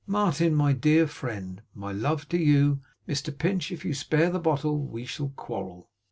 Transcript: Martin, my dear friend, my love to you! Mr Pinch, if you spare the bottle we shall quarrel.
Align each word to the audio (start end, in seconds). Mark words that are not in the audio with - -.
Martin, 0.07 0.55
my 0.55 0.73
dear 0.73 1.05
friend, 1.05 1.61
my 1.75 1.91
love 1.91 2.27
to 2.27 2.35
you! 2.35 2.79
Mr 3.07 3.37
Pinch, 3.37 3.71
if 3.71 3.85
you 3.85 3.93
spare 3.93 4.31
the 4.31 4.39
bottle 4.39 4.79
we 4.87 5.05
shall 5.05 5.29
quarrel. 5.35 5.91